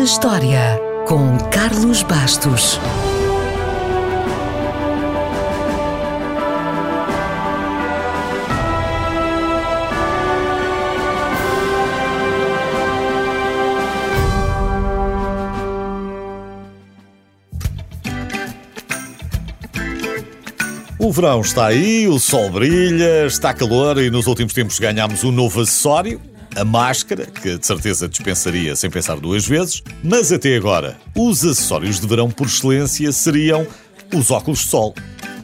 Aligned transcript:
na 0.00 0.04
História, 0.04 0.80
com 1.06 1.36
Carlos 1.50 2.02
Bastos. 2.02 2.80
O 20.98 21.12
verão 21.12 21.42
está 21.42 21.66
aí, 21.66 22.08
o 22.08 22.18
sol 22.18 22.48
brilha, 22.48 23.26
está 23.26 23.52
calor 23.52 23.98
e 23.98 24.08
nos 24.08 24.26
últimos 24.26 24.54
tempos 24.54 24.78
ganhámos 24.78 25.24
um 25.24 25.30
novo 25.30 25.60
acessório, 25.60 26.29
a 26.60 26.64
máscara, 26.64 27.24
que 27.24 27.56
de 27.56 27.66
certeza 27.66 28.06
dispensaria 28.06 28.76
sem 28.76 28.90
pensar 28.90 29.16
duas 29.16 29.46
vezes, 29.46 29.82
mas 30.04 30.30
até 30.30 30.56
agora, 30.56 30.98
os 31.16 31.42
acessórios 31.42 31.98
de 31.98 32.06
verão 32.06 32.30
por 32.30 32.46
excelência 32.46 33.10
seriam 33.12 33.66
os 34.14 34.30
óculos 34.30 34.60
de 34.60 34.68
sol. 34.68 34.94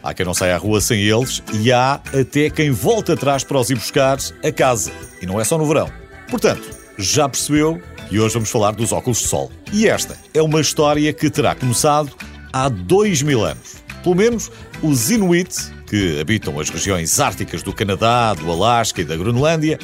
Há 0.02 0.12
quem 0.12 0.26
não 0.26 0.34
saia 0.34 0.54
à 0.54 0.58
rua 0.58 0.80
sem 0.80 1.00
eles 1.00 1.42
e 1.54 1.72
há 1.72 1.94
até 1.94 2.50
quem 2.50 2.70
volta 2.70 3.14
atrás 3.14 3.42
para 3.42 3.58
os 3.58 3.70
ir 3.70 3.76
buscar 3.76 4.18
a 4.44 4.52
casa. 4.52 4.92
E 5.22 5.26
não 5.26 5.40
é 5.40 5.44
só 5.44 5.56
no 5.56 5.66
verão. 5.66 5.90
Portanto, 6.28 6.68
já 6.98 7.28
percebeu 7.28 7.80
que 8.08 8.20
hoje 8.20 8.34
vamos 8.34 8.50
falar 8.50 8.72
dos 8.72 8.92
óculos 8.92 9.18
de 9.18 9.26
sol. 9.26 9.50
E 9.72 9.88
esta 9.88 10.16
é 10.34 10.42
uma 10.42 10.60
história 10.60 11.12
que 11.12 11.30
terá 11.30 11.54
começado 11.54 12.12
há 12.52 12.68
dois 12.68 13.22
mil 13.22 13.42
anos. 13.44 13.76
Pelo 14.06 14.14
menos 14.14 14.52
os 14.84 15.10
Inuit, 15.10 15.52
que 15.84 16.20
habitam 16.20 16.60
as 16.60 16.70
regiões 16.70 17.18
árticas 17.18 17.60
do 17.64 17.72
Canadá, 17.72 18.34
do 18.34 18.48
Alasca 18.52 19.00
e 19.00 19.04
da 19.04 19.16
Groenlândia, 19.16 19.80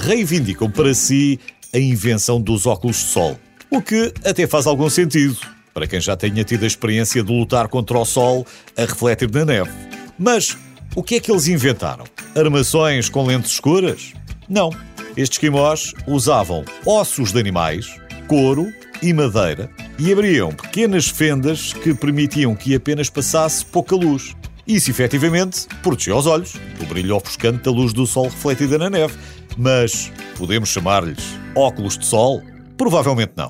reivindicam 0.00 0.70
para 0.70 0.94
si 0.94 1.38
a 1.74 1.78
invenção 1.78 2.40
dos 2.40 2.64
óculos 2.64 2.96
de 2.96 3.02
sol. 3.02 3.38
O 3.70 3.82
que 3.82 4.14
até 4.24 4.46
faz 4.46 4.66
algum 4.66 4.88
sentido, 4.88 5.36
para 5.74 5.86
quem 5.86 6.00
já 6.00 6.16
tenha 6.16 6.42
tido 6.42 6.64
a 6.64 6.66
experiência 6.66 7.22
de 7.22 7.30
lutar 7.30 7.68
contra 7.68 7.98
o 7.98 8.04
sol 8.06 8.46
a 8.78 8.80
refletir 8.80 9.30
na 9.30 9.44
neve. 9.44 9.70
Mas 10.18 10.56
o 10.94 11.02
que 11.02 11.16
é 11.16 11.20
que 11.20 11.30
eles 11.30 11.46
inventaram? 11.46 12.06
Armações 12.34 13.10
com 13.10 13.26
lentes 13.26 13.50
escuras? 13.50 14.14
Não. 14.48 14.70
Estes 15.18 15.36
quimós 15.36 15.92
usavam 16.06 16.64
ossos 16.86 17.30
de 17.30 17.38
animais, 17.38 17.94
couro 18.26 18.72
e 19.02 19.12
madeira 19.12 19.70
e 19.98 20.12
abriam 20.12 20.52
pequenas 20.52 21.08
fendas 21.08 21.72
que 21.72 21.94
permitiam 21.94 22.54
que 22.54 22.74
apenas 22.74 23.08
passasse 23.08 23.64
pouca 23.64 23.96
luz. 23.96 24.34
Isso, 24.66 24.90
efetivamente, 24.90 25.66
protegia 25.82 26.16
os 26.16 26.26
olhos 26.26 26.54
do 26.78 26.86
brilho 26.86 27.16
ofuscante 27.16 27.62
da 27.62 27.70
luz 27.70 27.92
do 27.92 28.06
sol 28.06 28.24
refletida 28.24 28.76
na 28.76 28.90
neve. 28.90 29.14
Mas 29.56 30.12
podemos 30.36 30.68
chamar-lhes 30.68 31.24
óculos 31.54 31.96
de 31.96 32.04
sol? 32.04 32.42
Provavelmente 32.76 33.32
não. 33.36 33.48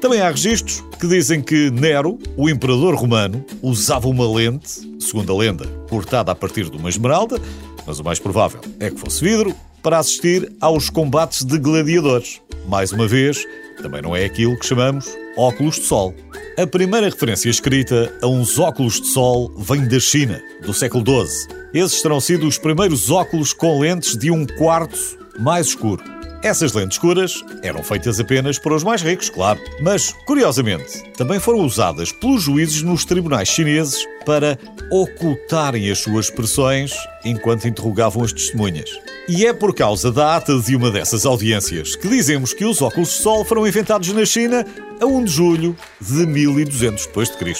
Também 0.00 0.20
há 0.20 0.28
registros 0.28 0.84
que 1.00 1.06
dizem 1.06 1.40
que 1.40 1.70
Nero, 1.70 2.18
o 2.36 2.50
imperador 2.50 2.94
romano, 2.94 3.42
usava 3.62 4.06
uma 4.06 4.30
lente, 4.30 4.68
segundo 5.00 5.32
a 5.32 5.36
lenda, 5.38 5.66
cortada 5.88 6.30
a 6.30 6.34
partir 6.34 6.68
de 6.68 6.76
uma 6.76 6.90
esmeralda, 6.90 7.40
mas 7.86 7.98
o 8.00 8.04
mais 8.04 8.18
provável 8.18 8.60
é 8.78 8.90
que 8.90 9.00
fosse 9.00 9.24
vidro, 9.24 9.54
para 9.82 9.98
assistir 9.98 10.52
aos 10.60 10.90
combates 10.90 11.44
de 11.44 11.58
gladiadores. 11.58 12.40
Mais 12.66 12.92
uma 12.92 13.06
vez, 13.06 13.46
também 13.84 14.00
não 14.00 14.16
é 14.16 14.24
aquilo 14.24 14.58
que 14.58 14.64
chamamos 14.64 15.06
óculos 15.36 15.76
de 15.76 15.84
sol. 15.84 16.14
A 16.58 16.66
primeira 16.66 17.06
referência 17.06 17.50
escrita 17.50 18.10
a 18.22 18.26
uns 18.26 18.58
óculos 18.58 18.98
de 18.98 19.08
sol 19.08 19.52
vem 19.58 19.86
da 19.86 20.00
China, 20.00 20.42
do 20.62 20.72
século 20.72 21.04
XII. 21.04 21.54
Esses 21.74 22.00
terão 22.00 22.18
sido 22.18 22.48
os 22.48 22.56
primeiros 22.56 23.10
óculos 23.10 23.52
com 23.52 23.78
lentes 23.78 24.16
de 24.16 24.30
um 24.30 24.46
quarto 24.46 24.98
mais 25.38 25.66
escuro. 25.66 26.02
Essas 26.42 26.72
lentes 26.72 26.96
escuras 26.96 27.44
eram 27.62 27.82
feitas 27.82 28.18
apenas 28.18 28.58
para 28.58 28.74
os 28.74 28.84
mais 28.84 29.02
ricos, 29.02 29.28
claro, 29.28 29.60
mas, 29.80 30.14
curiosamente, 30.26 31.02
também 31.16 31.38
foram 31.38 31.60
usadas 31.60 32.10
pelos 32.10 32.42
juízes 32.42 32.80
nos 32.82 33.04
tribunais 33.04 33.48
chineses 33.48 34.06
para 34.24 34.58
ocultarem 34.90 35.90
as 35.90 35.98
suas 35.98 36.26
expressões 36.26 36.94
enquanto 37.24 37.68
interrogavam 37.68 38.22
as 38.24 38.32
testemunhas. 38.32 38.90
E 39.26 39.46
é 39.46 39.54
por 39.54 39.74
causa 39.74 40.12
da 40.12 40.36
ata 40.36 40.58
de 40.58 40.76
uma 40.76 40.90
dessas 40.90 41.24
audiências 41.24 41.96
que 41.96 42.06
dizemos 42.08 42.52
que 42.52 42.64
os 42.64 42.82
óculos 42.82 43.08
de 43.08 43.14
sol 43.14 43.42
foram 43.42 43.66
inventados 43.66 44.12
na 44.12 44.24
China 44.26 44.66
a 45.00 45.06
1 45.06 45.24
de 45.24 45.30
julho 45.30 45.76
de 45.98 46.26
1200 46.26 47.06
d.C. 47.06 47.54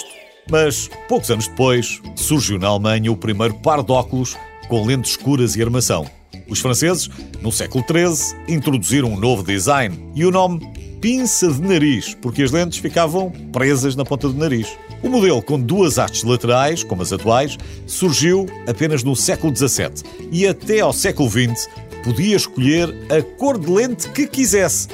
Mas, 0.47 0.87
poucos 1.09 1.31
anos 1.31 1.47
depois, 1.47 1.99
surgiu 2.15 2.59
na 2.59 2.67
Alemanha 2.67 3.11
o 3.11 3.17
primeiro 3.17 3.55
par 3.55 3.81
de 3.81 3.91
óculos 3.91 4.37
com 4.67 4.85
lentes 4.85 5.11
escuras 5.11 5.55
e 5.55 5.61
armação. 5.63 6.05
Os 6.47 6.59
franceses, 6.59 7.09
no 7.41 7.51
século 7.51 7.83
XIII, 7.83 8.37
introduziram 8.47 9.11
um 9.11 9.19
novo 9.19 9.41
design 9.41 10.11
e 10.13 10.23
o 10.23 10.29
nome 10.29 10.59
pinça 11.05 11.53
de 11.53 11.61
nariz, 11.61 12.17
porque 12.19 12.41
as 12.41 12.49
lentes 12.49 12.79
ficavam 12.79 13.29
presas 13.53 13.95
na 13.95 14.03
ponta 14.03 14.27
do 14.27 14.33
nariz. 14.33 14.75
O 15.03 15.07
modelo 15.07 15.39
com 15.39 15.61
duas 15.61 15.99
hastes 15.99 16.23
laterais, 16.23 16.83
como 16.83 17.03
as 17.03 17.13
atuais, 17.13 17.59
surgiu 17.85 18.47
apenas 18.67 19.03
no 19.03 19.15
século 19.15 19.55
XVII 19.55 20.01
e 20.31 20.47
até 20.47 20.79
ao 20.79 20.91
século 20.91 21.29
XX 21.29 21.69
podia 22.03 22.35
escolher 22.35 22.89
a 23.15 23.21
cor 23.37 23.59
de 23.59 23.69
lente 23.69 24.09
que 24.09 24.25
quisesse, 24.25 24.87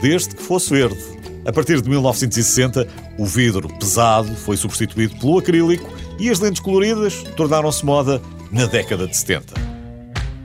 desde 0.00 0.36
que 0.36 0.42
fosse 0.42 0.70
verde. 0.70 0.96
A 1.44 1.52
partir 1.52 1.82
de 1.82 1.90
1960, 1.90 2.88
o 3.18 3.26
vidro 3.26 3.68
pesado 3.68 4.34
foi 4.36 4.56
substituído 4.56 5.18
pelo 5.18 5.36
acrílico 5.36 5.92
e 6.18 6.30
as 6.30 6.40
lentes 6.40 6.62
coloridas 6.62 7.22
tornaram-se 7.36 7.84
moda 7.84 8.22
na 8.50 8.64
década 8.64 9.06
de 9.06 9.14
70. 9.14 9.67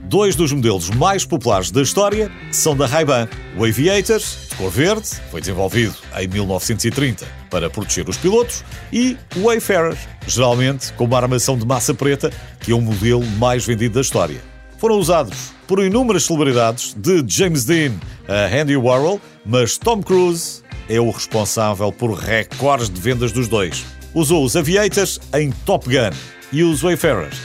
Dois 0.06 0.36
dos 0.36 0.52
modelos 0.52 0.90
mais 0.90 1.24
populares 1.24 1.70
da 1.70 1.80
história 1.80 2.30
são 2.52 2.76
da 2.76 2.86
Ray-Ban. 2.86 3.26
O 3.56 3.64
Aviator, 3.64 4.18
de 4.18 4.56
cor 4.56 4.70
verde, 4.70 5.08
foi 5.30 5.40
desenvolvido 5.40 5.94
em 6.18 6.28
1930 6.28 7.26
para 7.50 7.70
proteger 7.70 8.08
os 8.08 8.18
pilotos, 8.18 8.62
e 8.92 9.16
o 9.36 9.44
Wayfarer, 9.44 9.96
geralmente 10.26 10.92
com 10.92 11.04
uma 11.04 11.16
armação 11.16 11.56
de 11.56 11.66
massa 11.66 11.94
preta, 11.94 12.30
que 12.60 12.70
é 12.70 12.74
o 12.74 12.80
modelo 12.80 13.24
mais 13.38 13.64
vendido 13.64 13.94
da 13.94 14.02
história. 14.02 14.40
Foram 14.78 14.98
usados 14.98 15.52
por 15.66 15.82
inúmeras 15.82 16.24
celebridades, 16.24 16.94
de 16.94 17.24
James 17.26 17.64
Dean 17.64 17.92
a 18.28 18.54
Andy 18.54 18.76
Warhol, 18.76 19.20
mas 19.44 19.78
Tom 19.78 20.02
Cruise 20.02 20.62
é 20.88 21.00
o 21.00 21.10
responsável 21.10 21.90
por 21.90 22.12
recordes 22.12 22.90
de 22.90 23.00
vendas 23.00 23.32
dos 23.32 23.48
dois. 23.48 23.84
Usou 24.12 24.44
os 24.44 24.54
Aviators 24.54 25.18
em 25.34 25.50
Top 25.64 25.88
Gun 25.88 26.14
e 26.52 26.62
os 26.62 26.82
Wayfarers 26.82 27.36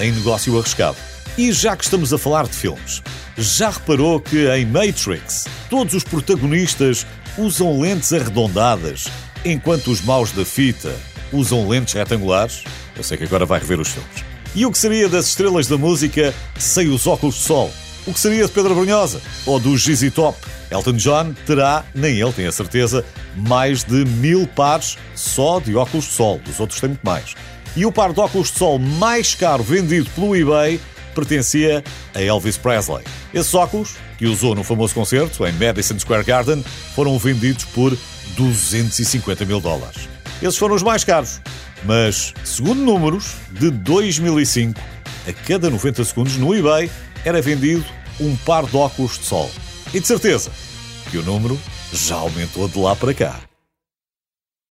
em 0.00 0.12
negócio 0.12 0.58
arriscado. 0.58 1.07
E 1.38 1.52
já 1.52 1.76
que 1.76 1.84
estamos 1.84 2.12
a 2.12 2.18
falar 2.18 2.48
de 2.48 2.56
filmes, 2.56 3.00
já 3.36 3.70
reparou 3.70 4.18
que 4.18 4.48
em 4.50 4.66
Matrix 4.66 5.46
todos 5.70 5.94
os 5.94 6.02
protagonistas 6.02 7.06
usam 7.38 7.80
lentes 7.80 8.12
arredondadas, 8.12 9.04
enquanto 9.44 9.92
os 9.92 10.00
maus 10.00 10.32
da 10.32 10.44
fita 10.44 10.92
usam 11.32 11.68
lentes 11.68 11.94
retangulares? 11.94 12.64
Eu 12.96 13.04
sei 13.04 13.16
que 13.16 13.22
agora 13.22 13.46
vai 13.46 13.60
rever 13.60 13.78
os 13.78 13.86
filmes. 13.86 14.24
E 14.52 14.66
o 14.66 14.72
que 14.72 14.78
seria 14.78 15.08
das 15.08 15.28
estrelas 15.28 15.68
da 15.68 15.78
música 15.78 16.34
sem 16.58 16.88
os 16.88 17.06
óculos 17.06 17.36
de 17.36 17.42
sol? 17.42 17.70
O 18.04 18.12
que 18.12 18.18
seria 18.18 18.44
de 18.44 18.50
Pedro 18.50 18.74
Brunhosa? 18.74 19.20
Ou 19.46 19.60
do 19.60 19.74
GZ 19.74 20.12
Top? 20.12 20.36
Elton 20.72 20.94
John 20.94 21.34
terá, 21.46 21.84
nem 21.94 22.20
ele 22.20 22.32
tem 22.32 22.48
a 22.48 22.52
certeza, 22.52 23.04
mais 23.36 23.84
de 23.84 24.04
mil 24.04 24.44
pares 24.44 24.98
só 25.14 25.60
de 25.60 25.76
óculos 25.76 26.06
de 26.06 26.14
sol. 26.14 26.40
Dos 26.44 26.58
outros 26.58 26.80
tem 26.80 26.88
muito 26.88 27.06
mais. 27.06 27.36
E 27.76 27.86
o 27.86 27.92
par 27.92 28.12
de 28.12 28.18
óculos 28.18 28.50
de 28.50 28.58
sol 28.58 28.80
mais 28.80 29.36
caro 29.36 29.62
vendido 29.62 30.10
pelo 30.10 30.34
eBay 30.34 30.80
pertencia 31.18 31.82
a 32.14 32.22
Elvis 32.22 32.56
Presley. 32.56 33.04
Esses 33.34 33.52
óculos, 33.54 33.96
que 34.16 34.26
usou 34.26 34.54
no 34.54 34.62
famoso 34.62 34.94
concerto 34.94 35.44
em 35.44 35.52
Madison 35.52 35.98
Square 35.98 36.24
Garden, 36.24 36.64
foram 36.94 37.18
vendidos 37.18 37.64
por 37.64 37.96
250 38.36 39.44
mil 39.44 39.60
dólares. 39.60 40.08
Esses 40.40 40.56
foram 40.56 40.76
os 40.76 40.82
mais 40.82 41.02
caros, 41.02 41.40
mas, 41.84 42.32
segundo 42.44 42.80
números 42.80 43.34
de 43.50 43.70
2005, 43.70 44.80
a 45.26 45.32
cada 45.32 45.68
90 45.68 46.04
segundos 46.04 46.36
no 46.36 46.54
eBay 46.54 46.88
era 47.24 47.42
vendido 47.42 47.84
um 48.20 48.36
par 48.36 48.64
de 48.64 48.76
óculos 48.76 49.18
de 49.18 49.24
sol. 49.24 49.50
E 49.92 49.98
de 49.98 50.06
certeza 50.06 50.52
que 51.10 51.18
o 51.18 51.22
número 51.22 51.58
já 51.92 52.16
aumentou 52.16 52.68
de 52.68 52.78
lá 52.78 52.94
para 52.94 53.12
cá. 53.12 53.47